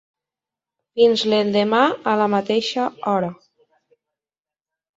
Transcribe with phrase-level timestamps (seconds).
[0.99, 3.33] Fins l'endemà a la mateixa hora;